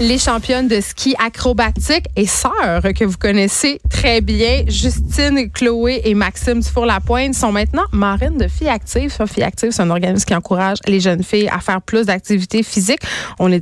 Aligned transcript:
Les 0.00 0.16
championnes 0.16 0.66
de 0.66 0.80
ski 0.80 1.14
acrobatique 1.22 2.06
et 2.16 2.26
sœurs 2.26 2.82
que 2.96 3.04
vous 3.04 3.18
connaissez 3.18 3.82
très 3.90 4.22
bien, 4.22 4.64
Justine, 4.66 5.50
Chloé 5.52 6.00
et 6.04 6.14
Maxime 6.14 6.60
Dufour-Lapointe, 6.60 7.34
sont 7.34 7.52
maintenant 7.52 7.82
marraines 7.92 8.38
de 8.38 8.48
Filles 8.48 8.70
Actives. 8.70 9.14
Filles 9.30 9.42
Actives, 9.42 9.72
c'est 9.72 9.82
un 9.82 9.90
organisme 9.90 10.24
qui 10.24 10.34
encourage 10.34 10.78
les 10.86 11.00
jeunes 11.00 11.22
filles 11.22 11.50
à 11.52 11.60
faire 11.60 11.82
plus 11.82 12.06
d'activités 12.06 12.62
physiques. 12.62 13.02
On 13.38 13.46
les, 13.46 13.60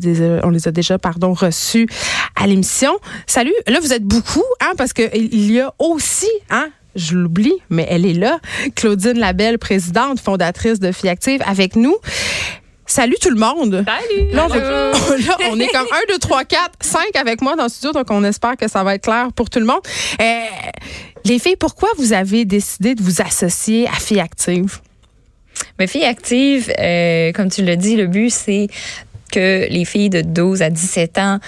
a 0.69 0.71
déjà 0.71 0.97
pardon, 0.97 1.33
reçues 1.33 1.89
à 2.41 2.47
l'émission. 2.47 2.93
Salut, 3.27 3.55
là 3.67 3.81
vous 3.81 3.93
êtes 3.93 4.05
beaucoup, 4.05 4.45
hein, 4.61 4.75
parce 4.77 4.93
qu'il 4.93 5.51
y 5.51 5.61
a 5.61 5.75
aussi 5.81 6.31
hein, 6.51 6.69
je 6.95 7.17
l'oublie, 7.17 7.55
mais 7.69 7.87
elle 7.91 8.07
est 8.07 8.15
là. 8.15 8.39
Claudine 8.77 9.19
Labelle, 9.19 9.59
présidente, 9.59 10.21
fondatrice 10.21 10.79
de 10.79 10.93
Filles 10.93 11.11
Actives, 11.11 11.43
avec 11.45 11.75
nous. 11.75 11.97
Salut 12.89 13.17
tout 13.21 13.29
le 13.29 13.37
monde. 13.37 13.85
Salut. 13.87 14.31
Là, 14.33 14.49
on, 14.51 14.55
est 15.61 15.69
comme 15.69 15.87
1, 15.93 16.13
2, 16.13 16.19
3, 16.19 16.45
4, 16.45 16.73
5 16.81 17.01
avec 17.17 17.43
moi 17.43 17.55
dans 17.55 17.65
le 17.65 17.69
studio, 17.69 17.93
donc 17.93 18.11
on 18.11 18.25
espère 18.25 18.57
que 18.57 18.67
ça 18.67 18.83
va 18.83 18.95
être 18.95 19.03
clair 19.03 19.29
pour 19.35 19.51
tout 19.51 19.59
le 19.59 19.67
monde. 19.67 19.83
Euh, 20.21 20.41
les 21.27 21.39
filles, 21.39 21.57
pourquoi 21.57 21.91
vous 21.99 22.15
avez 22.15 22.47
décidé 22.47 22.95
de 22.95 23.03
vous 23.03 23.21
associer 23.21 23.87
à 23.87 23.93
Filles 23.93 24.21
Actives? 24.21 24.81
Mais 25.79 25.87
Filles 25.87 26.07
Actives, 26.07 26.73
euh, 26.79 27.31
comme 27.33 27.51
tu 27.51 27.63
l'as 27.63 27.77
dit, 27.77 27.95
le 27.95 28.07
but, 28.07 28.31
c'est 28.31 28.69
que 29.31 29.69
les 29.69 29.85
filles 29.85 30.09
de 30.09 30.23
12 30.23 30.63
à 30.63 30.71
17 30.71 31.19
ans 31.19 31.41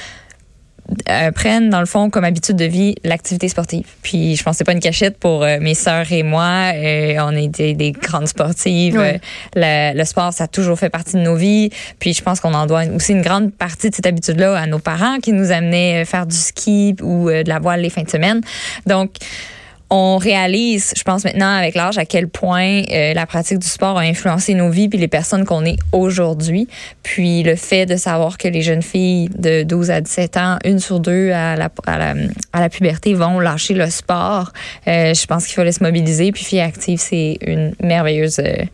euh, 1.08 1.30
prennent 1.32 1.70
dans 1.70 1.80
le 1.80 1.86
fond 1.86 2.10
comme 2.10 2.24
habitude 2.24 2.56
de 2.56 2.64
vie 2.64 2.94
l'activité 3.04 3.48
sportive. 3.48 3.86
Puis 4.02 4.36
je 4.36 4.42
pense 4.42 4.54
que 4.54 4.58
c'est 4.58 4.64
pas 4.64 4.72
une 4.72 4.80
cachette 4.80 5.18
pour 5.18 5.42
euh, 5.42 5.58
mes 5.60 5.74
sœurs 5.74 6.10
et 6.12 6.22
moi. 6.22 6.72
Euh, 6.74 7.16
on 7.20 7.36
était 7.36 7.74
des 7.74 7.92
grandes 7.92 8.28
sportives. 8.28 9.00
Le, 9.54 10.04
sport 10.04 10.32
ça 10.32 10.45
a 10.45 10.48
toujours 10.48 10.78
fait 10.78 10.90
partie 10.90 11.16
de 11.16 11.23
nos 11.23 11.37
vies. 11.37 11.70
Puis 11.98 12.15
je 12.15 12.23
pense 12.23 12.40
qu'on 12.40 12.54
en 12.54 12.66
doit 12.66 12.84
aussi 12.95 13.12
une 13.12 13.23
grande 13.23 13.52
partie 13.52 13.90
de 13.90 13.95
cette 13.95 14.06
habitude-là 14.06 14.56
à 14.56 14.66
nos 14.66 14.78
parents 14.78 15.18
qui 15.18 15.32
nous 15.32 15.52
amenaient 15.52 16.04
faire 16.04 16.26
du 16.26 16.37
ski 16.37 16.96
ou 17.02 17.28
de 17.28 17.48
la 17.48 17.59
voile 17.59 17.80
les 17.80 17.90
fins 17.90 18.02
de 18.02 18.10
semaine. 18.10 18.40
Donc 18.87 19.10
on 19.91 20.19
réalise, 20.19 20.95
je 20.96 21.02
pense 21.02 21.24
maintenant 21.24 21.52
avec 21.52 21.74
l'âge, 21.74 21.99
à 21.99 22.05
quel 22.05 22.29
point 22.29 22.83
euh, 22.91 23.13
la 23.13 23.27
pratique 23.27 23.59
du 23.59 23.66
sport 23.66 23.99
a 23.99 24.02
influencé 24.02 24.55
nos 24.55 24.71
vies 24.71 24.88
puis 24.88 24.99
les 24.99 25.09
personnes 25.09 25.45
qu'on 25.45 25.65
est 25.65 25.79
aujourd'hui. 25.91 26.69
Puis 27.02 27.43
le 27.43 27.57
fait 27.57 27.87
de 27.87 27.96
savoir 27.96 28.38
que 28.38 28.46
les 28.46 28.63
jeunes 28.63 28.83
filles 28.83 29.29
de 29.37 29.65
12 29.65 29.91
à 29.91 30.01
17 30.01 30.37
ans, 30.37 30.59
une 30.65 30.79
sur 30.79 31.01
deux 31.01 31.33
à 31.33 31.57
la, 31.57 31.71
à 31.87 31.99
la, 31.99 32.15
à 32.52 32.61
la 32.61 32.68
puberté, 32.68 33.15
vont 33.15 33.41
lâcher 33.41 33.74
le 33.74 33.91
sport, 33.91 34.52
euh, 34.87 35.13
je 35.13 35.27
pense 35.27 35.46
qu'il 35.46 35.55
faut 35.55 35.71
se 35.71 35.83
mobiliser. 35.83 36.30
Puis 36.30 36.45
Filles 36.45 36.61
Active, 36.61 37.01
c'est 37.01 37.38
une 37.41 37.74
merveilleuse 37.83 38.38
euh, 38.38 38.65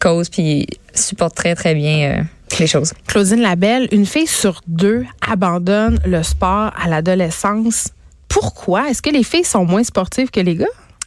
cause 0.00 0.28
puis 0.28 0.66
supporte 0.94 1.36
très, 1.36 1.54
très 1.54 1.74
bien 1.74 2.26
les 2.58 2.66
choses. 2.66 2.92
Claudine 3.06 3.40
Labelle, 3.40 3.88
une 3.92 4.06
fille 4.06 4.26
sur 4.26 4.62
deux 4.66 5.04
abandonne 5.26 5.98
le 6.06 6.22
sport 6.22 6.72
à 6.80 6.88
l'adolescence 6.88 7.90
pourquoi? 8.38 8.90
Est-ce 8.90 9.00
que 9.00 9.08
les 9.08 9.22
filles 9.22 9.44
sont 9.44 9.64
moins 9.64 9.82
sportives 9.82 10.30
que 10.30 10.40
les 10.40 10.56
gars? 10.56 10.66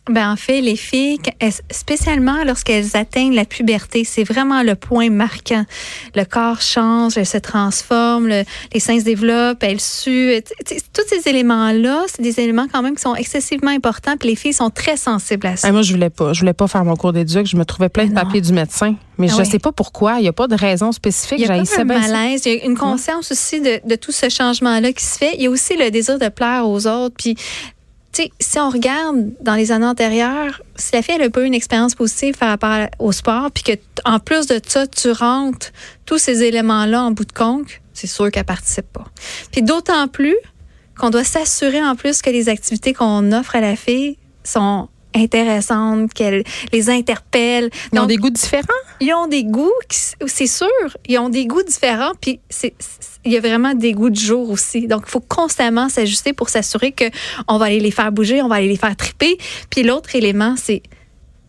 Ben 0.10 0.32
en 0.32 0.36
fait, 0.36 0.62
les 0.62 0.76
filles, 0.76 1.20
spécialement 1.70 2.44
lorsqu'elles 2.44 2.98
atteignent 2.98 3.36
la 3.36 3.46
puberté, 3.46 4.04
c'est 4.04 4.24
vraiment 4.24 4.64
le 4.64 4.76
point 4.76 5.10
marquant. 5.10 5.66
Le 6.16 6.24
corps 6.26 6.62
change, 6.62 7.18
elle 7.18 7.26
se 7.26 7.38
transforme, 7.38 8.28
les 8.28 8.80
seins 8.80 9.00
se 9.00 9.06
développent, 9.06 9.64
elles 9.64 9.80
suent. 9.80 10.42
Tous 10.94 11.04
ces 11.08 11.30
éléments-là, 11.30 12.06
c'est 12.08 12.22
des 12.22 12.40
éléments 12.40 12.66
quand 12.72 12.82
même 12.82 12.96
qui 12.96 13.02
sont 13.02 13.16
excessivement 13.16 13.72
importants. 13.72 14.18
Puis 14.18 14.30
les 14.30 14.36
filles 14.36 14.54
sont 14.54 14.70
très 14.70 14.98
sensibles 14.98 15.48
à 15.48 15.58
ça. 15.58 15.72
moi, 15.72 15.84
je 15.84 15.94
voulais 15.94 16.10
pas. 16.10 16.34
Je 16.34 16.40
voulais 16.40 16.54
pas 16.54 16.68
faire 16.68 16.84
mon 16.84 16.96
cours 16.96 17.14
d'éduc. 17.14 17.46
Je 17.46 17.56
me 17.56 17.66
trouvais 17.66 17.90
plein 17.90 18.08
de 18.08 18.14
papiers 18.14 18.42
du 18.42 18.54
médecin. 18.54 18.96
Mais 19.18 19.28
ah 19.30 19.36
je 19.36 19.42
ne 19.42 19.46
sais 19.46 19.60
pas 19.60 19.72
pourquoi. 19.72 20.18
Il 20.18 20.24
n'y 20.24 20.28
a 20.28 20.34
pas 20.34 20.48
de 20.48 20.56
raison 20.56 20.92
spécifique. 20.92 21.40
Il 21.40 21.46
y 21.46 21.46
a 21.46 21.64
pas 21.64 21.82
un 21.82 21.84
malaise. 21.84 22.46
Il 22.46 22.54
y 22.54 22.62
a 22.62 22.66
une 22.66 22.78
conscience 22.78 23.32
aussi 23.32 23.62
de, 23.62 23.80
de 23.86 23.96
tout 23.96 24.12
ce 24.12 24.30
changement-là 24.30 24.92
qui 24.94 25.04
se 25.04 25.18
fait. 25.18 25.36
Il 25.36 25.44
y 25.44 25.48
a 25.48 25.50
aussi 25.50 25.76
le 25.76 25.92
désir 25.92 26.18
de 26.18 26.30
plaire 26.30 26.68
aux 26.68 26.88
autres. 26.88 27.16
Puis 27.18 27.36
si 28.40 28.60
on 28.60 28.70
regarde 28.70 29.32
dans 29.42 29.56
les 29.56 29.72
années 29.72 29.86
antérieures, 29.86 30.62
si 30.76 30.92
la 30.94 31.02
fille 31.02 31.18
n'a 31.18 31.30
pas 31.30 31.42
eu 31.42 31.46
une 31.46 31.54
expérience 31.54 31.96
positive 31.96 32.38
par 32.38 32.50
rapport 32.50 32.88
au 33.00 33.12
sport, 33.12 33.52
puis 33.52 33.64
que 33.64 33.72
en 34.06 34.20
plus 34.20 34.48
de 34.48 34.60
ça, 34.66 34.88
tu 34.88 35.12
rentres 35.12 35.72
tous 36.06 36.18
ces 36.18 36.44
éléments-là 36.44 37.04
en 37.04 37.12
bout 37.12 37.26
de 37.26 37.32
compte, 37.32 37.68
c'est 37.94 38.08
sûr 38.08 38.32
qu'elle 38.32 38.46
participe 38.46 38.92
pas. 38.92 39.06
Puis 39.52 39.62
d'autant 39.62 40.08
plus 40.08 40.38
qu'on 40.98 41.10
doit 41.10 41.24
s'assurer 41.24 41.82
en 41.82 41.96
plus 41.96 42.22
que 42.22 42.30
les 42.30 42.50
activités 42.50 42.94
qu'on 42.94 43.32
offre 43.32 43.56
à 43.56 43.62
la 43.62 43.76
fille 43.76 44.18
sont 44.44 44.90
intéressantes, 45.16 46.14
qu'elles 46.14 46.44
les 46.72 46.90
interpellent. 46.90 47.70
Ils 47.94 48.00
ont 48.00 48.06
des 48.06 48.18
goûts 48.18 48.30
différents? 48.30 48.64
Ils 49.02 49.14
ont 49.14 49.28
des 49.28 49.44
goûts, 49.44 49.72
c'est 49.90 50.48
sûr, 50.48 50.68
ils 51.08 51.18
ont 51.18 51.30
des 51.30 51.46
goûts 51.46 51.64
différents, 51.64 52.12
puis 52.20 52.40
c'est 52.50 52.74
il 53.26 53.34
y 53.34 53.38
a 53.38 53.42
vraiment 53.42 53.74
des 53.74 53.92
goûts 53.92 54.10
du 54.10 54.22
jour 54.22 54.50
aussi. 54.50 54.88
Donc, 54.88 55.04
il 55.06 55.12
faut 55.12 55.20
constamment 55.20 55.90
s'ajuster 55.90 56.34
pour 56.34 56.50
s'assurer 56.50 56.94
qu'on 56.94 57.58
va 57.58 57.66
aller 57.66 57.80
les 57.80 57.92
faire 57.92 58.12
bouger, 58.12 58.42
on 58.42 58.48
va 58.48 58.56
aller 58.56 58.70
les 58.70 58.78
faire 58.78 58.96
triper. 58.96 59.38
Puis 59.70 59.84
l'autre 59.84 60.16
élément, 60.16 60.56
c'est 60.58 60.84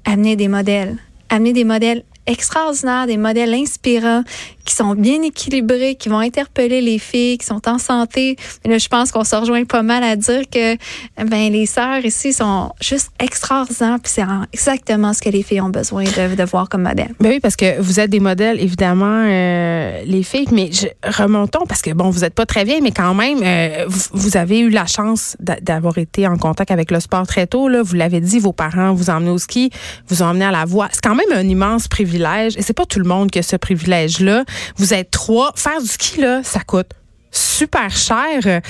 amener 0.04 0.36
des 0.36 0.48
modèles. 0.48 0.98
Amener 1.28 1.52
des 1.52 1.64
modèles 1.64 2.04
extraordinaires, 2.26 3.06
des 3.06 3.16
modèles 3.16 3.54
inspirants 3.54 4.24
qui 4.64 4.74
sont 4.74 4.94
bien 4.94 5.22
équilibrés, 5.22 5.94
qui 5.94 6.08
vont 6.08 6.18
interpeller 6.18 6.80
les 6.80 6.98
filles, 6.98 7.38
qui 7.38 7.46
sont 7.46 7.66
en 7.68 7.78
santé. 7.78 8.36
là, 8.64 8.78
je 8.78 8.88
pense 8.88 9.12
qu'on 9.12 9.24
se 9.24 9.36
rejoint 9.36 9.64
pas 9.64 9.82
mal 9.82 10.02
à 10.02 10.16
dire 10.16 10.42
que 10.50 10.76
ben, 11.24 11.52
les 11.52 11.66
sœurs 11.66 12.04
ici 12.04 12.32
sont 12.32 12.72
juste 12.80 13.10
extraordinaires, 13.18 13.98
puis 14.02 14.12
c'est 14.12 14.24
exactement 14.52 15.12
ce 15.12 15.22
que 15.22 15.30
les 15.30 15.42
filles 15.42 15.60
ont 15.60 15.70
besoin 15.70 16.04
de, 16.04 16.44
voir 16.44 16.68
comme 16.68 16.82
modèle. 16.82 17.12
Ben 17.20 17.30
oui, 17.30 17.40
parce 17.40 17.56
que 17.56 17.80
vous 17.80 18.00
êtes 18.00 18.10
des 18.10 18.20
modèles, 18.20 18.60
évidemment, 18.60 19.24
euh, 19.26 20.02
les 20.04 20.22
filles, 20.22 20.48
mais 20.52 20.70
remontons, 21.04 21.66
parce 21.66 21.82
que 21.82 21.90
bon, 21.92 22.10
vous 22.10 22.20
n'êtes 22.20 22.34
pas 22.34 22.46
très 22.46 22.64
vieille, 22.64 22.80
mais 22.80 22.92
quand 22.92 23.14
même, 23.14 23.40
euh, 23.42 23.84
vous, 23.88 24.36
avez 24.36 24.60
eu 24.60 24.70
la 24.70 24.86
chance 24.86 25.36
d'avoir 25.40 25.98
été 25.98 26.26
en 26.26 26.36
contact 26.36 26.70
avec 26.70 26.90
le 26.90 27.00
sport 27.00 27.26
très 27.26 27.46
tôt. 27.46 27.68
Là. 27.68 27.82
Vous 27.82 27.94
l'avez 27.94 28.20
dit, 28.20 28.38
vos 28.38 28.52
parents 28.52 28.94
vous 28.94 29.10
emmené 29.10 29.30
au 29.30 29.38
ski, 29.38 29.70
vous 30.08 30.22
emmené 30.22 30.44
à 30.44 30.50
la 30.50 30.64
voie. 30.64 30.88
C'est 30.92 31.02
quand 31.02 31.14
même 31.14 31.32
un 31.32 31.46
immense 31.48 31.88
privilège, 31.88 32.56
et 32.56 32.62
c'est 32.62 32.72
pas 32.72 32.86
tout 32.86 32.98
le 33.00 33.06
monde 33.06 33.30
qui 33.30 33.38
a 33.38 33.42
ce 33.42 33.56
privilège-là. 33.56 34.44
Vous 34.76 34.94
êtes 34.94 35.10
trois. 35.10 35.52
Faire 35.56 35.80
du 35.80 35.88
ski, 35.88 36.20
là, 36.20 36.42
ça 36.42 36.60
coûte 36.60 36.90
super 37.32 37.90
cher. 37.90 38.60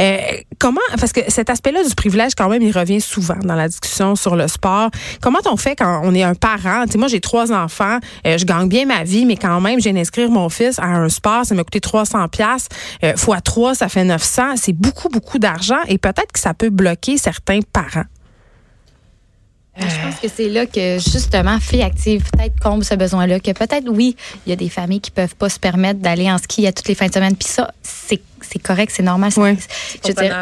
Euh, 0.00 0.18
comment, 0.58 0.80
parce 0.98 1.12
que 1.12 1.20
cet 1.28 1.50
aspect-là 1.50 1.84
du 1.84 1.94
privilège, 1.94 2.34
quand 2.36 2.48
même, 2.48 2.62
il 2.62 2.76
revient 2.76 3.00
souvent 3.00 3.38
dans 3.42 3.54
la 3.54 3.68
discussion 3.68 4.16
sur 4.16 4.36
le 4.36 4.48
sport. 4.48 4.90
Comment 5.20 5.38
on 5.46 5.56
fait 5.56 5.76
quand 5.76 6.00
on 6.04 6.14
est 6.14 6.22
un 6.22 6.34
parent? 6.34 6.84
moi, 6.96 7.08
j'ai 7.08 7.20
trois 7.20 7.52
enfants, 7.52 7.98
euh, 8.26 8.38
je 8.38 8.44
gagne 8.44 8.68
bien 8.68 8.86
ma 8.86 9.04
vie, 9.04 9.24
mais 9.24 9.36
quand 9.36 9.60
même, 9.60 9.80
j'ai 9.80 9.92
d'inscrire 9.92 10.30
mon 10.30 10.48
fils 10.48 10.78
à 10.78 10.86
un 10.86 11.08
sport, 11.08 11.44
ça 11.44 11.54
m'a 11.54 11.62
coûté 11.62 11.80
300 11.80 12.28
pièces 12.28 12.68
euh, 13.04 13.16
fois 13.16 13.40
3, 13.40 13.76
ça 13.76 13.88
fait 13.88 14.04
900. 14.04 14.56
C'est 14.56 14.72
beaucoup, 14.72 15.08
beaucoup 15.08 15.38
d'argent 15.38 15.78
et 15.86 15.98
peut-être 15.98 16.32
que 16.32 16.40
ça 16.40 16.54
peut 16.54 16.70
bloquer 16.70 17.18
certains 17.18 17.60
parents. 17.72 18.04
Je 19.80 20.02
pense 20.02 20.20
que 20.20 20.28
c'est 20.28 20.48
là 20.48 20.66
que 20.66 20.98
justement 20.98 21.58
Filles 21.60 21.82
Active 21.82 22.28
peut-être 22.32 22.58
comble 22.60 22.84
ce 22.84 22.94
besoin-là. 22.94 23.40
Que 23.40 23.52
peut-être 23.52 23.88
oui, 23.88 24.16
il 24.46 24.50
y 24.50 24.52
a 24.52 24.56
des 24.56 24.68
familles 24.68 25.00
qui 25.00 25.10
peuvent 25.10 25.36
pas 25.36 25.48
se 25.48 25.58
permettre 25.58 26.00
d'aller 26.00 26.30
en 26.30 26.38
ski 26.38 26.66
à 26.66 26.72
toutes 26.72 26.88
les 26.88 26.94
fins 26.94 27.06
de 27.06 27.12
semaine. 27.12 27.36
Puis 27.36 27.48
ça, 27.48 27.72
c'est 27.82 28.20
c'est 28.50 28.58
correct, 28.58 28.92
c'est 28.94 29.02
normal. 29.02 29.30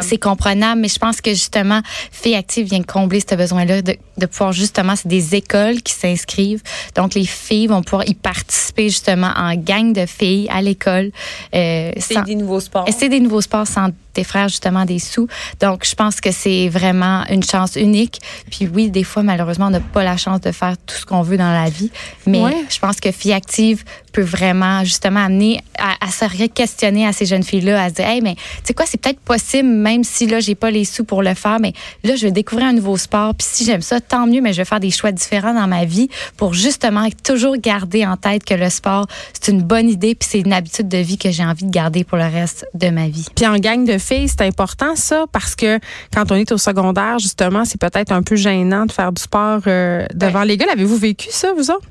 C'est 0.01 0.17
comprenable, 0.17 0.81
mais 0.81 0.87
je 0.87 0.99
pense 0.99 1.21
que 1.21 1.31
justement, 1.31 1.81
Filles 2.11 2.35
Active 2.35 2.67
vient 2.67 2.83
combler 2.83 3.19
ce 3.19 3.35
besoin-là 3.35 3.81
de, 3.81 3.95
de, 4.17 4.25
pouvoir 4.25 4.51
justement, 4.51 4.95
c'est 4.95 5.07
des 5.07 5.35
écoles 5.35 5.81
qui 5.81 5.93
s'inscrivent. 5.93 6.61
Donc, 6.95 7.13
les 7.13 7.25
filles 7.25 7.67
vont 7.67 7.83
pouvoir 7.83 8.07
y 8.07 8.13
participer 8.13 8.89
justement 8.89 9.31
en 9.35 9.55
gang 9.55 9.93
de 9.93 10.05
filles 10.05 10.47
à 10.49 10.61
l'école. 10.61 11.11
Euh, 11.53 11.91
c'est 11.97 12.23
des 12.23 12.35
nouveaux 12.35 12.59
sports. 12.59 12.85
C'est 12.97 13.09
des 13.09 13.19
nouveaux 13.19 13.41
sports 13.41 13.67
sans 13.67 13.89
tes 14.13 14.23
frères 14.23 14.47
justement 14.47 14.85
des 14.85 14.99
sous. 14.99 15.27
Donc, 15.59 15.85
je 15.85 15.93
pense 15.93 16.19
que 16.19 16.31
c'est 16.31 16.69
vraiment 16.69 17.23
une 17.29 17.43
chance 17.43 17.75
unique. 17.75 18.19
Puis 18.49 18.67
oui, 18.67 18.89
des 18.89 19.03
fois, 19.03 19.21
malheureusement, 19.23 19.67
on 19.67 19.71
n'a 19.71 19.79
pas 19.79 20.03
la 20.03 20.17
chance 20.17 20.41
de 20.41 20.51
faire 20.51 20.75
tout 20.85 20.95
ce 20.95 21.05
qu'on 21.05 21.21
veut 21.21 21.37
dans 21.37 21.51
la 21.51 21.69
vie. 21.69 21.91
Mais 22.25 22.41
je 22.69 22.79
pense 22.79 22.99
que 22.99 23.11
Filles 23.11 23.33
Active 23.33 23.83
peut 24.11 24.23
vraiment 24.23 24.83
justement 24.83 25.23
amener 25.23 25.61
à, 25.77 25.93
à 26.05 26.09
se 26.09 26.47
questionner 26.47 27.05
à 27.05 27.13
ces 27.13 27.25
jeunes 27.25 27.43
filles-là, 27.43 27.83
à 27.83 27.89
se 27.89 27.96
dire, 27.97 28.07
hey, 28.07 28.21
mais 28.21 28.35
tu 28.35 28.41
sais 28.63 28.73
quoi, 28.73 28.85
c'est 28.87 28.99
peut-être 28.99 29.19
possible, 29.19 29.67
même 29.67 30.03
si 30.03 30.27
là, 30.27 30.39
j'ai 30.39 30.55
pas 30.55 30.71
les 30.71 30.85
sous 30.85 31.03
pour 31.03 31.21
le 31.21 31.33
faire, 31.33 31.59
mais 31.59 31.73
là, 32.03 32.15
je 32.15 32.25
vais 32.25 32.31
découvrir 32.31 32.67
un 32.67 32.73
nouveau 32.73 32.97
sport. 32.97 33.35
Puis 33.35 33.47
si 33.49 33.65
j'aime 33.65 33.81
ça, 33.81 33.99
tant 33.99 34.27
mieux, 34.27 34.41
mais 34.41 34.53
je 34.53 34.57
vais 34.57 34.65
faire 34.65 34.79
des 34.79 34.91
choix 34.91 35.11
différents 35.11 35.53
dans 35.53 35.67
ma 35.67 35.85
vie 35.85 36.09
pour 36.37 36.53
justement 36.53 37.07
toujours 37.23 37.57
garder 37.57 38.05
en 38.05 38.17
tête 38.17 38.43
que 38.43 38.53
le 38.53 38.69
sport, 38.69 39.07
c'est 39.33 39.51
une 39.51 39.61
bonne 39.61 39.89
idée, 39.89 40.15
puis 40.15 40.27
c'est 40.29 40.39
une 40.39 40.53
habitude 40.53 40.87
de 40.87 40.97
vie 40.97 41.17
que 41.17 41.31
j'ai 41.31 41.43
envie 41.43 41.65
de 41.65 41.71
garder 41.71 42.03
pour 42.03 42.17
le 42.17 42.25
reste 42.25 42.65
de 42.73 42.89
ma 42.89 43.07
vie. 43.07 43.27
Puis 43.35 43.45
en 43.45 43.57
gang 43.57 43.85
de 43.85 43.97
filles, 43.97 44.29
c'est 44.29 44.41
important 44.41 44.95
ça, 44.95 45.25
parce 45.31 45.55
que 45.55 45.79
quand 46.13 46.31
on 46.31 46.35
est 46.35 46.51
au 46.51 46.57
secondaire, 46.57 47.19
justement, 47.19 47.65
c'est 47.65 47.79
peut-être 47.79 48.11
un 48.11 48.21
peu 48.21 48.35
gênant 48.35 48.85
de 48.85 48.91
faire 48.91 49.11
du 49.11 49.21
sport 49.21 49.61
euh, 49.67 50.05
devant 50.13 50.43
les 50.43 50.57
gars. 50.57 50.67
Avez-vous 50.71 50.97
vécu 50.97 51.27
ça, 51.31 51.53
vous 51.53 51.71
autres? 51.71 51.87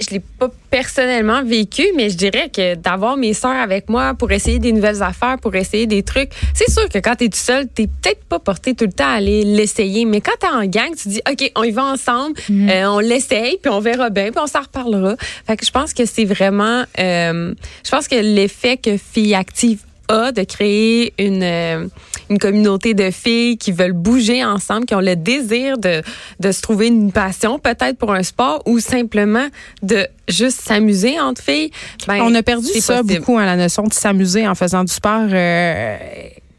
Je 0.00 0.10
l'ai 0.10 0.20
pas 0.20 0.50
personnellement 0.70 1.42
vécu, 1.42 1.84
mais 1.96 2.10
je 2.10 2.16
dirais 2.16 2.50
que 2.54 2.74
d'avoir 2.74 3.16
mes 3.16 3.34
sœurs 3.34 3.60
avec 3.60 3.88
moi 3.88 4.14
pour 4.14 4.30
essayer 4.32 4.58
des 4.58 4.72
nouvelles 4.72 5.02
affaires, 5.02 5.38
pour 5.38 5.54
essayer 5.54 5.86
des 5.86 6.02
trucs, 6.02 6.30
c'est 6.54 6.70
sûr 6.70 6.88
que 6.88 6.98
quand 6.98 7.16
tu 7.16 7.24
es 7.24 7.28
tout 7.28 7.38
seul, 7.38 7.68
t'es 7.68 7.86
peut-être 7.86 8.24
pas 8.24 8.38
porté 8.38 8.74
tout 8.74 8.86
le 8.86 8.92
temps 8.92 9.08
à 9.08 9.14
aller 9.14 9.44
l'essayer, 9.44 10.04
mais 10.04 10.20
quand 10.20 10.32
tu 10.40 10.46
es 10.46 10.50
en 10.50 10.64
gang, 10.66 10.94
tu 10.96 11.08
dis 11.08 11.20
OK, 11.30 11.52
on 11.56 11.62
y 11.62 11.70
va 11.70 11.84
ensemble, 11.84 12.38
mhm. 12.48 12.70
euh, 12.70 12.90
on 12.90 12.98
l'essaye, 12.98 13.58
puis 13.62 13.70
on 13.70 13.80
verra 13.80 14.10
bien, 14.10 14.30
puis 14.30 14.40
on 14.42 14.46
s'en 14.46 14.62
reparlera. 14.62 15.16
Fait 15.46 15.56
que 15.56 15.66
je 15.66 15.70
pense 15.70 15.92
que 15.92 16.04
c'est 16.06 16.24
vraiment, 16.24 16.84
euh, 16.98 17.54
je 17.84 17.90
pense 17.90 18.08
que 18.08 18.16
l'effet 18.16 18.76
que 18.76 18.96
Fille 18.96 19.34
Active 19.34 19.80
a 20.08 20.32
de 20.32 20.42
créer 20.42 21.12
une, 21.18 21.42
euh, 21.42 21.86
une 22.30 22.38
communauté 22.38 22.94
de 22.94 23.10
filles 23.10 23.58
qui 23.58 23.72
veulent 23.72 23.92
bouger 23.92 24.44
ensemble, 24.44 24.86
qui 24.86 24.94
ont 24.94 25.00
le 25.00 25.16
désir 25.16 25.76
de, 25.76 26.02
de 26.38 26.52
se 26.52 26.62
trouver 26.62 26.86
une 26.86 27.12
passion 27.12 27.58
peut-être 27.58 27.98
pour 27.98 28.12
un 28.12 28.22
sport 28.22 28.62
ou 28.66 28.78
simplement 28.78 29.48
de 29.82 30.06
juste 30.28 30.60
s'amuser 30.60 31.20
entre 31.20 31.42
filles. 31.42 31.72
Ben, 32.06 32.22
On 32.22 32.34
a 32.34 32.42
perdu 32.42 32.68
ça 32.80 33.02
beaucoup, 33.02 33.36
hein, 33.36 33.44
la 33.44 33.56
notion 33.56 33.82
de 33.82 33.92
s'amuser 33.92 34.46
en 34.46 34.54
faisant 34.54 34.84
du 34.84 34.92
sport. 34.92 35.26
Euh, 35.30 35.96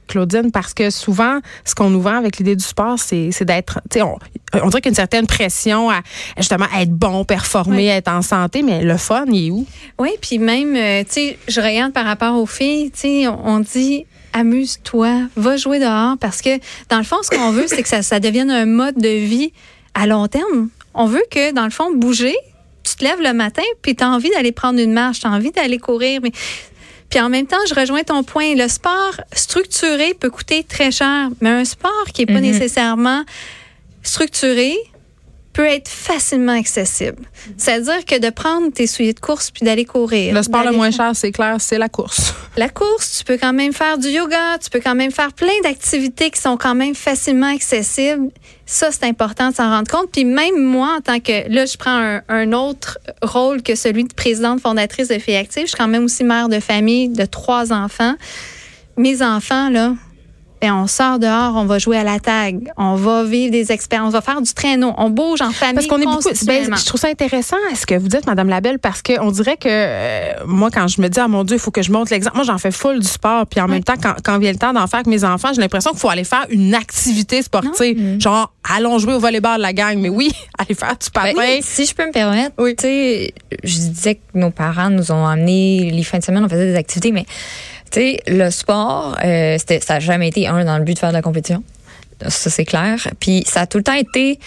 Claudine, 0.08 0.52
parce 0.52 0.74
que 0.74 0.90
souvent, 0.90 1.40
ce 1.64 1.74
qu'on 1.74 1.90
nous 1.90 2.02
vend 2.02 2.18
avec 2.18 2.38
l'idée 2.38 2.58
du 2.58 2.64
sport, 2.66 3.00
c'est 3.00 3.46
d'être, 3.46 3.80
on, 3.96 4.18
on 4.62 4.68
dirait 4.68 4.82
qu'une 4.82 4.94
certaine 4.94 5.26
pression 5.26 5.90
à 5.90 6.02
justement 6.36 6.66
être 6.78 6.92
bon, 6.92 7.24
performer, 7.24 7.88
être 7.88 8.10
en 8.12 8.22
santé, 8.22 8.62
mais 8.62 8.84
le 8.84 8.98
fun, 8.98 9.24
il 9.32 9.48
est 9.48 9.52
où? 9.52 9.66
Oui, 10.00 10.10
puis 10.22 10.38
même, 10.38 10.76
euh, 10.76 11.04
tu 11.06 11.12
sais, 11.12 11.38
je 11.48 11.62
regarde 11.62 11.94
par 11.94 12.04
rapport 12.04 12.36
aux 12.36 12.46
filles, 12.46 12.92
tu 12.92 13.00
sais, 13.00 13.28
on 13.30 13.62
dit 13.62 14.06
amuse-toi, 14.34 15.28
va 15.36 15.58
jouer 15.58 15.80
dehors, 15.80 16.18
parce 16.20 16.42
que 16.42 16.58
dans 16.90 16.98
le 16.98 17.04
fond, 17.04 17.18
ce 17.24 17.30
qu'on 17.30 17.52
veut, 17.52 17.66
c'est 17.68 17.82
que 17.84 17.90
ça, 17.90 18.02
ça 18.02 18.20
devienne 18.20 18.52
un 18.52 18.66
mode 18.66 18.96
de 18.96 19.08
vie 19.08 19.52
à 19.94 20.08
long 20.08 20.28
terme. 20.28 20.70
On 20.94 21.06
veut 21.06 21.24
que, 21.30 21.52
dans 21.52 21.66
le 21.66 21.70
fond, 21.70 21.94
bouger, 21.94 22.36
tu 22.84 22.96
te 22.96 23.04
lèves 23.04 23.22
le 23.22 23.34
matin, 23.34 23.64
puis 23.82 23.96
tu 23.96 24.04
as 24.04 24.10
envie 24.10 24.30
d'aller 24.32 24.52
prendre 24.52 24.80
une 24.80 24.94
marche, 24.94 25.22
tu 25.22 25.28
as 25.28 25.32
envie 25.32 25.52
d'aller 25.52 25.78
courir, 25.78 26.22
mais 26.22 26.32
puis 27.10 27.20
en 27.20 27.28
même 27.28 27.46
temps, 27.46 27.58
je 27.68 27.76
rejoins 27.76 28.04
ton 28.04 28.24
point. 28.24 28.56
Le 28.56 28.70
sport 28.70 29.20
structuré 29.34 30.14
peut 30.14 30.30
coûter 30.30 30.64
très 30.64 30.92
cher, 30.92 31.30
mais 31.42 31.50
un 31.50 31.66
sport 31.66 32.06
qui 32.14 32.22
n'est 32.22 32.34
pas 32.34 32.40
mm-hmm. 32.40 32.42
nécessairement 32.42 33.26
structuré, 34.02 34.78
peut 35.54 35.66
être 35.66 35.90
facilement 35.90 36.58
accessible. 36.58 37.24
C'est-à-dire 37.58 38.06
que 38.06 38.20
de 38.20 38.30
prendre 38.30 38.72
tes 38.72 38.88
souliers 38.88 39.14
de 39.14 39.20
course 39.20 39.52
puis 39.52 39.66
d'aller 39.66 39.86
courir. 39.86 40.34
Le 40.34 40.44
sport 40.44 40.64
le 40.64 40.72
moins 40.72 40.92
cher, 40.92 41.12
c'est 41.14 41.32
clair, 41.32 41.58
c'est 41.60 41.78
la 41.78 41.90
course. 41.90 42.34
La 42.58 42.68
course, 42.68 43.20
tu 43.20 43.24
peux 43.24 43.38
quand 43.38 43.54
même 43.54 43.72
faire 43.72 43.98
du 43.98 44.10
yoga, 44.10 44.58
tu 44.62 44.70
peux 44.70 44.82
quand 44.82 44.94
même 44.94 45.12
faire 45.12 45.32
plein 45.32 45.54
d'activités 45.64 46.30
qui 46.30 46.42
sont 46.42 46.58
quand 46.58 46.76
même 46.76 46.96
facilement 46.96 47.48
accessibles. 47.48 48.30
Ça, 48.66 48.92
c'est 48.92 49.06
important 49.06 49.52
de 49.52 49.56
s'en 49.56 49.70
rendre 49.70 49.90
compte. 49.90 50.12
Puis 50.12 50.26
même 50.26 50.62
moi, 50.62 50.98
en 50.98 51.02
tant 51.02 51.22
que... 51.22 51.50
Là, 51.50 51.66
je 51.66 51.78
prends 51.78 52.20
un, 52.28 52.52
autre 52.52 53.00
rôle 53.22 53.64
que 53.64 53.76
celui 53.76 54.04
de 54.04 54.14
présidente 54.14 54.60
fondatrice 54.60 55.08
de 55.08 55.18
Filles 55.18 55.38
Actives. 55.38 55.64
Je 55.64 55.70
suis 55.70 55.78
quand 55.78 55.88
même 55.88 56.04
aussi 56.04 56.26
mère 56.26 56.50
de 56.50 56.60
famille 56.60 57.08
de 57.08 57.24
trois 57.24 57.72
enfants. 57.72 58.16
Mes 58.98 59.22
enfants, 59.22 59.70
là, 59.70 59.94
ben, 60.62 60.74
on 60.74 60.86
sort 60.86 61.18
dehors, 61.18 61.56
on 61.56 61.66
va 61.66 61.80
jouer 61.80 61.98
à 61.98 62.04
la 62.04 62.20
tag, 62.20 62.72
on 62.78 62.94
va 62.96 63.24
vivre 63.24 63.52
des 63.52 63.72
expériences, 63.72 64.10
on 64.10 64.12
va 64.12 64.22
faire 64.22 64.42
du 64.42 64.54
traîneau, 64.54 64.94
on 64.98 65.10
bouge 65.10 65.42
en 65.42 65.52
famille. 65.52 65.76
Parce 65.76 65.88
qu'on 65.88 66.00
est 66.00 66.06
beaucoup. 66.06 66.30
Ben, 66.46 66.76
je 66.76 66.86
trouve 66.86 67.00
ça 67.00 67.08
intéressant 67.08 67.58
ce 67.74 67.86
que 67.88 67.96
vous 67.96 68.08
dites, 68.08 68.28
Madame 68.28 68.48
Labelle, 68.48 68.78
parce 68.78 69.02
qu'on 69.02 69.32
dirait 69.32 69.58
que 69.58 69.68
euh, 69.68 70.34
moi, 70.46 70.70
quand 70.72 70.88
je 70.88 71.02
me 71.02 71.08
dis, 71.08 71.20
ah 71.20 71.28
mon 71.28 71.44
Dieu, 71.44 71.56
il 71.56 71.60
faut 71.60 71.72
que 71.72 71.82
je 71.82 71.92
montre 71.92 72.12
l'exemple, 72.12 72.36
moi, 72.36 72.46
j'en 72.46 72.60
fais 72.60 72.72
full 72.72 73.00
du 73.00 73.08
sport, 73.08 73.48
puis 73.48 73.60
en 73.60 73.68
même 73.68 73.84
temps, 73.84 73.96
quand, 74.02 74.14
quand 74.24 74.38
vient 74.38 74.52
le 74.52 74.60
temps 74.60 74.72
d'en 74.72 74.86
faire 74.86 75.00
avec 75.00 75.08
mes 75.08 75.24
enfants, 75.24 75.50
j'ai 75.54 75.62
l'impression 75.62 75.92
qu'il 75.92 76.00
faut 76.00 76.10
aller 76.10 76.24
faire 76.24 76.46
une 76.50 76.76
activité 76.76 77.42
sportive, 77.42 78.20
genre 78.20 78.54
allons 78.70 79.00
jouer 79.00 79.16
au 79.16 79.20
volleyball 79.20 79.60
la 79.60 79.74
gang, 79.74 79.98
mais 79.98 80.10
oui, 80.10 80.32
aller 80.60 80.76
faire 80.76 80.96
du 80.96 81.10
patin. 81.10 81.34
Ben, 81.36 81.60
si 81.62 81.88
je 81.88 81.96
peux 81.96 82.06
me 82.06 82.12
permettre, 82.12 82.54
oui. 82.60 82.76
tu 82.76 82.84
sais, 82.84 83.34
je 83.64 83.78
disais 83.78 84.16
que 84.16 84.22
nos 84.36 84.52
parents 84.52 84.92
nous 84.92 85.12
ont 85.12 85.26
amenés 85.26 85.90
les 85.92 86.04
fins 86.04 86.20
de 86.20 86.24
semaine, 86.24 86.46
on 86.46 86.50
faisait 86.50 86.68
des 86.68 86.76
activités, 86.76 87.12
mais 87.12 87.26
tu 87.92 88.00
sais, 88.00 88.20
le 88.28 88.50
sport, 88.50 89.18
euh, 89.24 89.58
ça 89.58 89.94
n'a 89.96 90.00
jamais 90.00 90.30
été 90.30 90.48
un 90.48 90.64
dans 90.66 90.78
le 90.78 90.84
but 90.84 90.94
de 90.94 91.00
faire 91.00 91.10
de 91.10 91.16
la 91.16 91.22
compétition. 91.22 91.64
Ça, 92.28 92.50
c'est 92.50 92.66
clair. 92.66 93.08
Puis 93.20 93.44
ça 93.48 93.62
a 93.62 93.68
tout 93.68 93.78
le 93.78 93.84
temps 93.84 93.94
été 93.94 94.40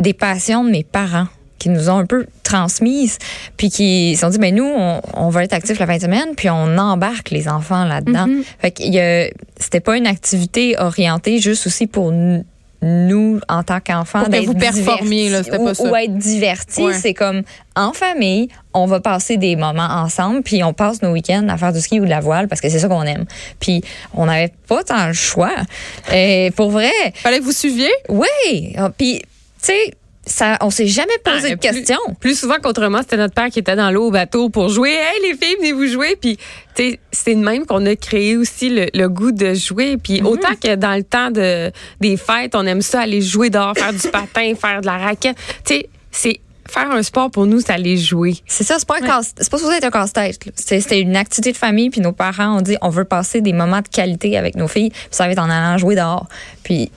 des 0.00 0.12
passions 0.12 0.64
de 0.64 0.70
mes 0.70 0.84
parents 0.84 1.26
qui 1.58 1.70
nous 1.70 1.88
ont 1.88 1.96
un 1.98 2.06
peu 2.06 2.26
transmises, 2.42 3.18
puis 3.56 3.70
qui 3.70 4.14
se 4.14 4.20
sont 4.20 4.28
dit, 4.28 4.38
ben 4.38 4.54
nous, 4.54 4.64
on, 4.64 5.00
on 5.14 5.28
va 5.30 5.44
être 5.44 5.54
actifs 5.54 5.78
la 5.78 5.86
fin 5.86 5.96
de 5.96 6.02
semaine, 6.02 6.34
puis 6.36 6.50
on 6.50 6.76
embarque 6.76 7.30
les 7.30 7.48
enfants 7.48 7.84
là-dedans. 7.84 8.26
Mm-hmm. 8.26 8.42
Fait 8.58 8.70
que 8.72 9.36
c'était 9.58 9.80
pas 9.80 9.96
une 9.96 10.06
activité 10.06 10.78
orientée 10.78 11.38
juste 11.38 11.66
aussi 11.66 11.86
pour 11.86 12.12
nous 12.86 13.40
en 13.48 13.62
tant 13.62 13.80
qu'enfants, 13.80 14.28
d'être 14.28 14.46
vous 14.46 14.54
performiez, 14.54 15.28
là, 15.28 15.42
pas 15.42 15.74
ça. 15.74 15.90
Ou 15.90 15.94
être 15.96 16.16
divertis. 16.16 16.86
C'est 16.94 17.14
comme, 17.14 17.42
en 17.74 17.92
famille, 17.92 18.48
on 18.72 18.86
va 18.86 19.00
passer 19.00 19.36
des 19.36 19.56
moments 19.56 19.88
ensemble, 19.88 20.42
puis 20.42 20.62
on 20.64 20.72
passe 20.72 21.02
nos 21.02 21.12
week-ends 21.12 21.46
à 21.48 21.56
faire 21.56 21.72
du 21.72 21.80
ski 21.80 22.00
ou 22.00 22.04
de 22.04 22.10
la 22.10 22.20
voile 22.20 22.48
parce 22.48 22.60
que 22.60 22.68
c'est 22.68 22.78
ça 22.78 22.88
qu'on 22.88 23.02
aime. 23.02 23.26
Puis 23.60 23.82
on 24.14 24.26
n'avait 24.26 24.52
pas 24.68 24.82
tant 24.84 25.06
le 25.06 25.12
choix. 25.12 25.54
Et 26.12 26.50
pour 26.56 26.70
vrai. 26.70 26.92
Fallait 27.16 27.38
que 27.38 27.44
vous 27.44 27.52
suiviez? 27.52 27.90
Oui. 28.08 28.74
Ah, 28.76 28.90
puis, 28.96 29.20
tu 29.20 29.26
sais, 29.72 29.94
ça, 30.26 30.58
on 30.60 30.70
s'est 30.70 30.88
jamais 30.88 31.16
posé 31.24 31.52
ah, 31.52 31.54
de 31.54 31.60
questions. 31.60 31.98
Plus 32.18 32.38
souvent 32.38 32.56
qu'autrement, 32.62 32.98
c'était 32.98 33.16
notre 33.16 33.34
père 33.34 33.48
qui 33.48 33.60
était 33.60 33.76
dans 33.76 33.90
l'eau 33.92 34.08
au 34.08 34.10
bateau 34.10 34.48
pour 34.50 34.68
jouer. 34.68 34.90
Hey, 34.90 35.22
les 35.22 35.36
filles, 35.36 35.56
venez 35.58 35.72
vous 35.72 35.86
jouer. 35.86 36.16
Puis, 36.20 36.36
c'est 36.74 37.34
de 37.34 37.40
même 37.40 37.64
qu'on 37.64 37.86
a 37.86 37.94
créé 37.94 38.36
aussi 38.36 38.68
le, 38.70 39.08
goût 39.08 39.30
de 39.30 39.54
jouer. 39.54 39.96
Puis, 39.96 40.20
mhm. 40.20 40.26
autant 40.26 40.54
que 40.60 40.74
dans 40.74 40.96
le 40.96 41.04
temps 41.04 41.30
de, 41.30 41.70
des 42.00 42.16
fêtes, 42.16 42.54
on 42.54 42.66
aime 42.66 42.82
ça 42.82 43.02
aller 43.02 43.22
jouer 43.22 43.50
dehors, 43.50 43.74
faire 43.76 43.92
du 43.92 44.08
patin, 44.12 44.54
faire 44.54 44.80
de 44.80 44.86
la 44.86 44.98
raquette. 44.98 45.36
Tu 45.64 45.74
sais, 45.74 45.88
c'est 46.10 46.40
faire 46.68 46.90
un 46.90 47.02
sport 47.04 47.30
pour 47.30 47.46
nous, 47.46 47.60
c'est 47.60 47.70
aller 47.70 47.96
jouer. 47.96 48.34
C'est 48.46 48.64
ça, 48.64 48.76
c'est 48.78 48.88
pas, 48.88 49.00
ouais. 49.00 49.06
pas 49.06 49.22
supposé 49.22 49.76
être 49.76 49.84
un 49.84 49.90
casse-tête. 49.90 50.40
C'était 50.56 51.00
une 51.00 51.14
activité 51.14 51.52
de 51.52 51.56
famille, 51.56 51.90
puis 51.90 52.00
nos 52.00 52.12
parents 52.12 52.58
ont 52.58 52.60
dit 52.60 52.76
on 52.82 52.88
veut 52.88 53.04
passer 53.04 53.40
des 53.40 53.52
moments 53.52 53.80
de 53.80 53.88
qualité 53.88 54.36
avec 54.36 54.56
nos 54.56 54.66
filles, 54.66 54.90
puis 54.90 55.08
ça 55.10 55.26
va 55.26 55.32
être 55.32 55.38
en 55.38 55.50
allant 55.50 55.78
jouer 55.78 55.94
dehors. 55.94 56.26
Puis 56.64 56.90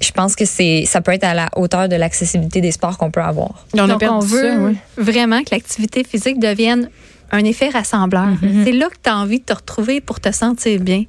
je 0.00 0.10
pense 0.10 0.36
que 0.36 0.44
c'est 0.44 0.84
ça 0.86 1.00
peut 1.00 1.12
être 1.12 1.24
à 1.24 1.34
la 1.34 1.48
hauteur 1.56 1.88
de 1.88 1.96
l'accessibilité 1.96 2.60
des 2.60 2.72
sports 2.72 2.98
qu'on 2.98 3.10
peut 3.10 3.22
avoir. 3.22 3.64
On, 3.74 3.86
Donc, 3.86 4.02
on 4.02 4.18
veut 4.18 4.74
vraiment 4.96 5.42
que 5.42 5.50
l'activité 5.52 6.04
physique 6.04 6.38
devienne 6.38 6.90
un 7.32 7.44
effet 7.44 7.68
rassembleur. 7.68 8.28
Mm-hmm. 8.28 8.64
C'est 8.64 8.72
là 8.72 8.88
que 8.88 8.96
tu 9.02 9.10
as 9.10 9.16
envie 9.16 9.40
de 9.40 9.44
te 9.44 9.52
retrouver 9.52 10.00
pour 10.00 10.20
te 10.20 10.30
sentir 10.32 10.80
bien. 10.80 11.04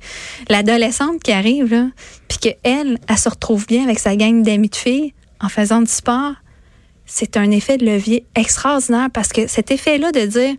L'adolescente 0.50 1.22
qui 1.22 1.32
arrive, 1.32 1.72
là, 1.72 1.88
puis 2.28 2.40
qu'elle, 2.40 2.58
elle, 2.64 2.98
elle 3.08 3.18
se 3.18 3.30
retrouve 3.30 3.68
bien 3.68 3.84
avec 3.84 4.00
sa 4.00 4.16
gang 4.16 4.42
d'amis 4.42 4.70
de 4.70 4.76
filles 4.76 5.14
en 5.40 5.50
faisant 5.50 5.82
du 5.82 5.92
sport, 5.92 6.34
c'est 7.06 7.38
un 7.38 7.52
effet 7.52 7.78
de 7.78 7.86
levier 7.86 8.26
extraordinaire 8.36 9.10
parce 9.14 9.30
que 9.30 9.48
cet 9.48 9.72
effet-là 9.72 10.12
de 10.12 10.26
dire, 10.26 10.56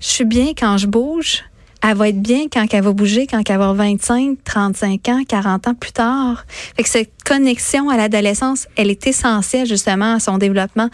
je 0.00 0.06
suis 0.06 0.24
bien 0.24 0.52
quand 0.56 0.78
je 0.78 0.86
bouge, 0.86 1.44
elle 1.82 1.96
va 1.96 2.08
être 2.08 2.20
bien 2.20 2.46
quand 2.52 2.66
elle 2.72 2.82
va 2.82 2.92
bouger, 2.92 3.26
quand 3.26 3.38
elle 3.38 3.58
va 3.58 3.68
avoir 3.68 3.74
25, 3.74 4.38
35 4.44 5.08
ans, 5.08 5.22
40 5.26 5.68
ans 5.68 5.74
plus 5.74 5.92
tard. 5.92 6.44
Fait 6.76 6.82
que 6.82 6.88
cette 6.88 7.12
connexion 7.24 7.88
à 7.88 7.96
l'adolescence, 7.96 8.66
elle 8.76 8.90
est 8.90 9.06
essentielle 9.06 9.66
justement 9.66 10.14
à 10.14 10.20
son 10.20 10.38
développement 10.38 10.88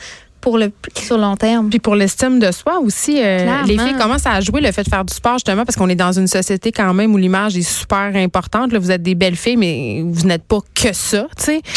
pour 0.45 0.59
le 0.59 0.71
sur 0.95 1.17
long 1.17 1.37
terme. 1.37 1.71
Puis 1.71 1.79
pour 1.79 1.95
l'estime 1.95 2.39
de 2.39 2.53
soi 2.53 2.79
aussi, 2.79 3.19
euh, 3.19 3.63
les 3.63 3.79
filles 3.79 3.97
commencent 3.99 4.27
à 4.27 4.43
jouer 4.43 4.61
le 4.61 4.71
fait 4.73 4.83
de 4.83 4.91
faire 4.91 5.03
du 5.03 5.15
sport 5.15 5.37
justement 5.37 5.65
parce 5.65 5.75
qu'on 5.75 5.89
est 5.89 5.95
dans 5.95 6.13
une 6.13 6.27
société 6.27 6.71
quand 6.71 6.93
même 6.93 7.15
où 7.15 7.17
l'image 7.17 7.57
est 7.57 7.63
super 7.63 8.15
importante. 8.15 8.71
Là, 8.71 8.79
vous 8.79 8.91
êtes 8.91 9.01
des 9.01 9.15
belles 9.15 9.37
filles, 9.37 9.57
mais 9.57 10.03
vous 10.07 10.27
n'êtes 10.27 10.45
pas 10.45 10.59
que 10.75 10.93
ça. 10.93 11.27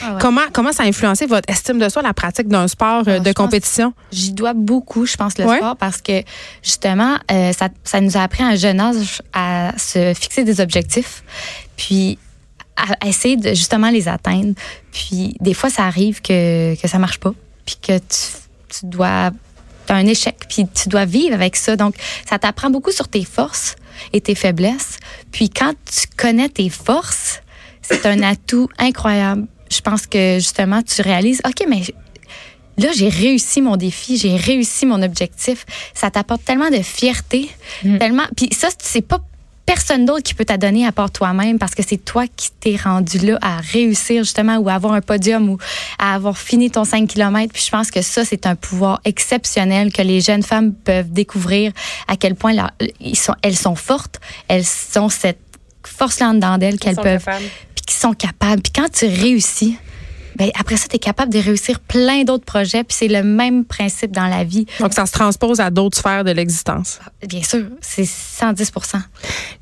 Ah 0.04 0.18
comment 0.20 0.42
comment 0.52 0.74
ça 0.74 0.84
a 0.84 0.86
influencé 0.86 1.28
votre 1.28 1.50
estime 1.50 1.80
de 1.80 1.88
soi, 1.88 2.02
la 2.02 2.14
pratique 2.14 2.50
d'un 2.50 2.68
sport 2.68 3.04
euh, 3.08 3.20
de 3.20 3.32
compétition? 3.32 3.94
J'y 4.12 4.34
dois 4.34 4.54
beaucoup, 4.54 5.06
je 5.06 5.16
pense, 5.16 5.38
le 5.38 5.46
sport 5.46 5.78
parce 5.78 6.02
que 6.02 6.24
justement, 6.62 7.16
euh, 7.32 7.54
ça, 7.54 7.70
ça 7.86 8.02
nous 8.02 8.18
a 8.18 8.22
appris 8.22 8.44
à 8.44 8.48
un 8.48 8.56
jeune 8.58 8.82
âge 8.82 9.22
à 9.32 9.72
se 9.78 10.14
fixer 10.14 10.44
des 10.44 10.60
objectifs. 10.60 11.24
Puis 11.78 12.20
à 12.76 13.08
essayer 13.08 13.38
de 13.38 13.50
justement 13.50 13.90
les 13.90 14.10
atteindre. 14.10 14.56
Puis 14.92 15.38
des 15.40 15.54
fois, 15.54 15.70
ça 15.70 15.86
arrive 15.86 16.22
que, 16.22 16.76
que 16.80 16.88
ça 16.88 17.00
marche 17.00 17.18
pas, 17.18 17.34
puis 17.66 17.78
que 17.82 17.98
tu 17.98 18.47
tu 18.70 18.86
dois 18.86 19.32
as 19.90 19.96
un 19.96 20.06
échec, 20.06 20.36
puis 20.50 20.66
tu 20.68 20.90
dois 20.90 21.06
vivre 21.06 21.34
avec 21.34 21.56
ça. 21.56 21.76
Donc, 21.76 21.96
ça 22.28 22.40
t'apprend 22.40 22.70
beaucoup 22.70 22.92
sur 22.92 23.08
tes 23.08 23.24
forces 23.24 23.76
et 24.14 24.22
tes 24.22 24.36
faiblesses. 24.36 24.98
Puis 25.32 25.50
quand 25.50 25.74
tu 25.86 26.08
connais 26.18 26.50
tes 26.50 26.70
forces, 26.70 27.42
c'est 27.82 28.06
un 28.06 28.22
atout 28.22 28.70
incroyable. 28.78 29.48
Je 29.72 29.82
pense 29.82 30.08
que 30.08 30.36
justement, 30.36 30.82
tu 30.82 31.02
réalises, 31.02 31.42
OK, 31.46 31.66
mais 31.70 31.82
là, 32.78 32.90
j'ai 32.96 33.10
réussi 33.10 33.62
mon 33.62 33.78
défi, 33.78 34.18
j'ai 34.18 34.36
réussi 34.36 34.86
mon 34.86 35.02
objectif. 35.02 35.66
Ça 35.94 36.10
t'apporte 36.12 36.44
tellement 36.46 36.70
de 36.70 36.82
fierté, 36.82 37.50
mm. 37.84 37.98
tellement. 37.98 38.26
Puis 38.36 38.50
ça, 38.52 38.70
c'est 38.78 39.02
pas 39.02 39.22
personne 39.68 40.06
d'autre 40.06 40.24
qui 40.24 40.34
peut 40.34 40.46
t'adonner 40.46 40.88
à 40.88 40.94
part 40.94 41.12
toi-même 41.12 41.60
parce 41.60 41.76
que 41.76 41.84
c'est 41.86 41.98
toi 41.98 42.26
qui 42.36 42.50
t'es 42.52 42.78
rendu 42.78 43.20
là 43.20 43.38
à 43.42 43.58
réussir 43.58 44.24
justement 44.24 44.58
ou 44.58 44.70
à 44.70 44.74
avoir 44.74 44.94
un 44.94 45.02
podium 45.02 45.50
ou 45.50 45.58
à 46.00 46.16
avoir 46.16 46.38
fini 46.38 46.72
ton 46.72 46.86
5 46.86 47.08
km. 47.08 47.52
Puis 47.54 47.64
je 47.66 47.70
pense 47.70 47.92
que 47.92 48.02
ça, 48.02 48.24
c'est 48.24 48.48
un 48.48 48.56
pouvoir 48.56 49.02
exceptionnel 49.04 49.92
que 49.92 50.02
les 50.02 50.22
jeunes 50.22 50.42
femmes 50.42 50.74
peuvent 50.74 51.12
découvrir 51.12 51.74
à 52.08 52.16
quel 52.16 52.36
point 52.36 52.54
ils 53.02 53.18
sont, 53.18 53.36
elles 53.42 53.58
sont 53.58 53.76
fortes, 53.76 54.22
elles 54.48 54.66
ont 54.96 55.10
cette 55.10 55.42
force 55.86 56.22
là 56.22 56.34
dedans 56.34 56.58
d'elles 56.58 56.80
qu'elles 56.80 56.96
peuvent, 56.96 57.26
puis 57.26 57.84
qui 57.86 57.96
sont 57.96 58.14
capables. 58.14 58.62
Puis 58.62 58.72
quand 58.74 58.90
tu 58.90 59.06
réussis, 59.06 59.78
ben 60.38 60.50
après 60.60 60.78
ça, 60.78 60.88
tu 60.88 60.96
es 60.96 61.00
capable 61.00 61.34
de 61.34 61.40
réussir 61.40 61.80
plein 61.80 62.24
d'autres 62.24 62.46
projets. 62.46 62.84
Puis 62.84 62.96
c'est 63.00 63.08
le 63.08 63.24
même 63.24 63.66
principe 63.66 64.12
dans 64.12 64.28
la 64.28 64.44
vie. 64.44 64.66
Donc, 64.80 64.94
ça 64.94 65.06
se 65.06 65.12
transpose 65.12 65.60
à 65.60 65.70
d'autres 65.72 65.98
sphères 65.98 66.24
de 66.24 66.32
l'existence. 66.32 67.00
Bien 67.28 67.44
sûr, 67.44 67.64
c'est 67.82 68.04
110% 68.04 68.98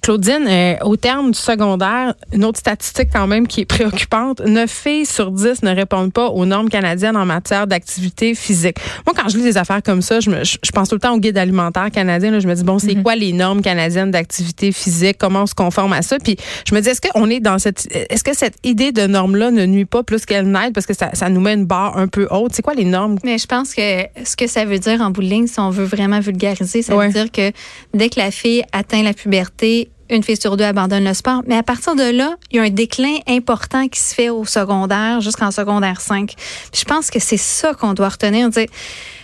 Claudine, 0.01 0.45
euh, 0.47 0.75
au 0.83 0.97
terme 0.97 1.31
du 1.31 1.39
secondaire, 1.39 2.13
une 2.33 2.45
autre 2.45 2.59
statistique 2.59 3.09
quand 3.11 3.27
même 3.27 3.47
qui 3.47 3.61
est 3.61 3.65
préoccupante, 3.65 4.41
9 4.41 4.69
filles 4.69 5.05
sur 5.05 5.31
10 5.31 5.63
ne 5.63 5.73
répondent 5.73 6.13
pas 6.13 6.27
aux 6.27 6.45
normes 6.45 6.69
canadiennes 6.69 7.17
en 7.17 7.25
matière 7.25 7.67
d'activité 7.67 8.35
physique. 8.35 8.77
Moi, 9.05 9.15
quand 9.15 9.29
je 9.29 9.37
lis 9.37 9.43
des 9.43 9.57
affaires 9.57 9.81
comme 9.81 10.01
ça, 10.01 10.19
je, 10.19 10.29
me, 10.29 10.43
je, 10.43 10.71
pense 10.73 10.89
tout 10.89 10.95
le 10.95 11.01
temps 11.01 11.13
au 11.13 11.19
guide 11.19 11.37
alimentaire 11.37 11.89
canadien. 11.91 12.31
Là, 12.31 12.39
je 12.39 12.47
me 12.47 12.53
dis, 12.53 12.63
bon, 12.63 12.79
c'est 12.79 12.87
mm-hmm. 12.87 13.03
quoi 13.03 13.15
les 13.15 13.33
normes 13.33 13.61
canadiennes 13.61 14.11
d'activité 14.11 14.71
physique? 14.71 15.17
Comment 15.17 15.43
on 15.43 15.47
se 15.47 15.55
conforme 15.55 15.93
à 15.93 16.01
ça? 16.01 16.17
Puis 16.19 16.37
je 16.67 16.75
me 16.75 16.81
dis, 16.81 16.89
est-ce 16.89 17.01
qu'on 17.01 17.29
est 17.29 17.39
dans 17.39 17.57
cette... 17.57 17.87
Est-ce 17.91 18.23
que 18.23 18.35
cette 18.35 18.57
idée 18.63 18.91
de 18.91 19.07
norme-là 19.07 19.51
ne 19.51 19.65
nuit 19.65 19.85
pas 19.85 20.03
plus 20.03 20.25
qu'elle 20.25 20.51
n'aide 20.51 20.64
parce 20.73 20.85
que 20.85 20.93
ça, 20.93 21.09
ça, 21.13 21.29
nous 21.29 21.41
met 21.41 21.53
une 21.53 21.65
barre 21.65 21.97
un 21.97 22.07
peu 22.07 22.27
haute? 22.29 22.53
C'est 22.53 22.61
quoi 22.61 22.73
les 22.73 22.85
normes? 22.85 23.17
Mais 23.23 23.37
je 23.37 23.47
pense 23.47 23.73
que 23.73 24.03
ce 24.23 24.35
que 24.35 24.47
ça 24.47 24.65
veut 24.65 24.79
dire 24.79 25.01
en 25.01 25.11
bout 25.11 25.21
de 25.21 25.27
ligne, 25.27 25.47
si 25.47 25.59
on 25.59 25.69
veut 25.69 25.85
vraiment 25.85 26.19
vulgariser, 26.19 26.81
ça 26.81 26.95
veut 26.95 27.11
dire 27.11 27.31
que 27.31 27.51
dès 27.93 28.09
que 28.09 28.19
la 28.19 28.31
fille 28.31 28.63
atteint 28.71 29.03
la 29.03 29.13
puberté, 29.13 29.89
une 30.09 30.23
fille 30.23 30.37
sur 30.39 30.57
deux 30.57 30.65
abandonne 30.65 31.03
le 31.03 31.13
sport. 31.13 31.41
Mais 31.47 31.57
à 31.57 31.63
partir 31.63 31.95
de 31.95 32.03
là, 32.03 32.35
il 32.51 32.57
y 32.57 32.59
a 32.59 32.63
un 32.63 32.69
déclin 32.69 33.17
important 33.27 33.87
qui 33.87 33.99
se 33.99 34.13
fait 34.13 34.29
au 34.29 34.45
secondaire 34.45 35.21
jusqu'en 35.21 35.51
secondaire 35.51 36.01
5. 36.01 36.33
je 36.73 36.83
pense 36.85 37.09
que 37.09 37.19
c'est 37.19 37.37
ça 37.37 37.73
qu'on 37.73 37.93
doit 37.93 38.09
retenir. 38.09 38.49
Dire, 38.49 38.67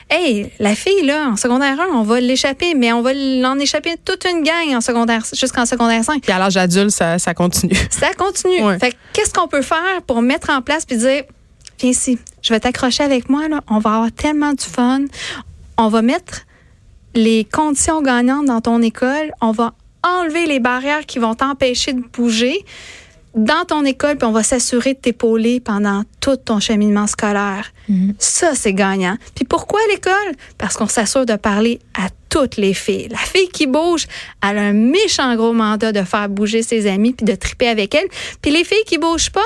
hey, 0.09 0.51
la 0.59 0.75
fille, 0.75 1.05
là, 1.05 1.29
en 1.29 1.35
secondaire 1.38 1.79
1, 1.79 1.88
on 1.93 2.03
va 2.03 2.19
l'échapper, 2.19 2.73
mais 2.75 2.91
on 2.91 3.01
va 3.01 3.13
l'en 3.13 3.57
échapper 3.59 3.95
toute 4.03 4.25
une 4.25 4.43
gang 4.43 4.75
en 4.75 4.81
secondaire, 4.81 5.23
jusqu'en 5.33 5.65
secondaire 5.65 6.03
5. 6.03 6.21
Puis 6.21 6.31
à 6.31 6.39
l'âge 6.39 6.57
adulte, 6.57 6.91
ça, 6.91 7.19
ça 7.19 7.33
continue. 7.33 7.75
Ça 7.89 8.13
continue. 8.13 8.79
Fait 8.79 8.95
qu'est-ce 9.13 9.33
qu'on 9.33 9.47
peut 9.47 9.61
faire 9.61 10.01
pour 10.07 10.21
mettre 10.21 10.50
en 10.50 10.61
place 10.61 10.85
puis 10.85 10.97
dire, 10.97 11.23
viens 11.79 11.91
ici, 11.91 12.17
je 12.41 12.53
vais 12.53 12.59
t'accrocher 12.59 13.03
avec 13.03 13.29
moi, 13.29 13.47
là, 13.47 13.61
on 13.69 13.79
va 13.79 13.95
avoir 13.95 14.11
tellement 14.11 14.53
du 14.53 14.65
fun. 14.65 15.01
On 15.77 15.88
va 15.88 16.01
mettre 16.01 16.41
les 17.13 17.45
conditions 17.45 18.01
gagnantes 18.01 18.45
dans 18.45 18.61
ton 18.61 18.81
école, 18.81 19.31
on 19.41 19.51
va 19.51 19.73
enlever 20.03 20.46
les 20.46 20.60
barrières 20.60 21.05
qui 21.05 21.20
vont 21.20 21.36
t'empêcher 21.36 21.93
de 21.93 22.01
bouger 22.13 22.65
dans 23.36 23.63
ton 23.65 23.86
école, 23.86 24.17
puis 24.17 24.27
on 24.27 24.31
va 24.31 24.43
s'assurer 24.43 24.93
de 24.93 25.00
t'épauler 25.00 25.62
pendant 25.62 26.03
tout 26.20 26.36
ton 26.36 26.60
cheminement 26.60 27.08
scolaire. 27.08 27.72
Mhm. 27.88 28.13
Ça, 28.20 28.55
c'est 28.55 28.74
gagnant. 28.74 29.17
Puis 29.36 29.46
pourquoi 29.46 29.79
l'école? 29.89 30.13
Parce 30.58 30.75
qu'on 30.75 30.88
s'assure 30.88 31.25
de 31.25 31.36
parler 31.36 31.79
à 31.93 32.10
toutes 32.29 32.58
les 32.58 32.74
filles. 32.74 33.08
La 33.10 33.17
fille 33.17 33.50
qui 33.50 33.67
bouge, 33.67 34.08
elle 34.43 34.58
a 34.58 34.62
un 34.62 34.74
méchant 34.74 35.34
gros 35.36 35.53
mandat 35.53 35.91
de 35.91 36.01
faire 36.03 36.27
bouger 36.27 36.62
ses 36.62 36.88
amis 36.88 37.13
puis 37.13 37.25
de 37.25 37.36
triper 37.36 37.67
avec 37.67 37.96
elle. 37.96 38.08
Puis 38.41 38.51
les 38.51 38.63
filles 38.63 38.84
qui 38.86 38.98
bougent 38.98 39.31
pas, 39.31 39.39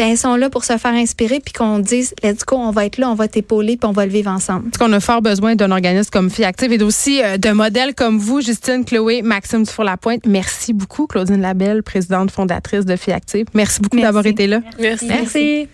ben, 0.00 0.12
elles 0.12 0.16
sont 0.16 0.36
là 0.36 0.48
pour 0.48 0.64
se 0.64 0.78
faire 0.78 0.94
inspirer 0.94 1.40
puis 1.40 1.52
qu'on 1.52 1.78
dise, 1.78 2.14
let's 2.22 2.46
go, 2.46 2.56
on 2.56 2.70
va 2.70 2.86
être 2.86 2.96
là, 2.96 3.10
on 3.10 3.14
va 3.14 3.28
t'épauler 3.28 3.76
puis 3.76 3.86
on 3.86 3.92
va 3.92 4.06
le 4.06 4.12
vivre 4.12 4.30
ensemble. 4.30 4.70
Parce 4.70 4.78
qu'on 4.78 4.92
a 4.94 5.00
fort 5.00 5.20
besoin 5.20 5.56
d'un 5.56 5.70
organisme 5.70 6.08
comme 6.10 6.30
Fille 6.30 6.46
Active 6.46 6.72
et 6.72 6.82
aussi 6.82 7.22
euh, 7.22 7.36
de 7.36 7.50
modèles 7.50 7.94
comme 7.94 8.18
vous, 8.18 8.40
Justine, 8.40 8.86
Chloé, 8.86 9.20
Maxime 9.20 9.64
Dufour-Lapointe. 9.64 10.24
Merci 10.24 10.72
beaucoup, 10.72 11.06
Claudine 11.06 11.42
Labelle, 11.42 11.82
présidente 11.82 12.30
fondatrice 12.30 12.86
de 12.86 12.96
Fille 12.96 13.12
Active. 13.12 13.44
Merci 13.52 13.82
beaucoup 13.82 14.00
d'avoir 14.00 14.24
été 14.24 14.46
là. 14.46 14.60
Merci. 14.78 15.06
Merci. 15.06 15.68